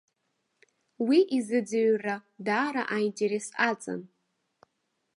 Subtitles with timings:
[1.07, 2.15] Уи изыӡырҩрра
[2.45, 4.01] даара аинтерес аҵан.